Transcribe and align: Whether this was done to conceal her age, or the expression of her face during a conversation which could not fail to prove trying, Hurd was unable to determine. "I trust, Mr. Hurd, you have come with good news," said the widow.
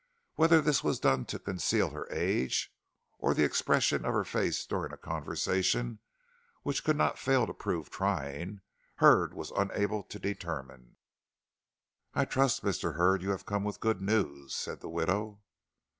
Whether 0.33 0.61
this 0.61 0.83
was 0.83 0.99
done 0.99 1.25
to 1.25 1.37
conceal 1.37 1.91
her 1.91 2.07
age, 2.09 2.73
or 3.19 3.35
the 3.35 3.43
expression 3.43 4.03
of 4.03 4.13
her 4.15 4.23
face 4.23 4.65
during 4.65 4.91
a 4.91 4.97
conversation 4.97 5.99
which 6.63 6.83
could 6.83 6.97
not 6.97 7.19
fail 7.19 7.45
to 7.45 7.53
prove 7.53 7.91
trying, 7.91 8.61
Hurd 8.95 9.35
was 9.35 9.51
unable 9.51 10.01
to 10.01 10.17
determine. 10.17 10.95
"I 12.15 12.25
trust, 12.25 12.63
Mr. 12.63 12.95
Hurd, 12.95 13.21
you 13.21 13.29
have 13.29 13.45
come 13.45 13.63
with 13.63 13.79
good 13.79 14.01
news," 14.01 14.55
said 14.55 14.79
the 14.79 14.89
widow. 14.89 15.41